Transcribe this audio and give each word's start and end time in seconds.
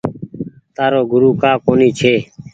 تآرو 0.75 1.01
گورو 1.11 1.29
ڪآ 1.41 1.51
ڪونيٚ 1.65 1.95
ڇي۔ 1.99 2.13